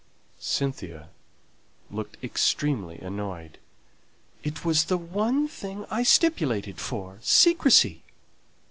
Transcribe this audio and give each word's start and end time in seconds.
Cynthia 0.39 1.09
looked 1.91 2.17
extremely 2.23 2.97
annoyed. 2.97 3.59
"It 4.41 4.65
was 4.65 4.85
the 4.85 4.97
one 4.97 5.47
thing 5.47 5.85
I 5.91 6.01
stipulated 6.01 6.79
for 6.81 7.19
secrecy." 7.21 8.01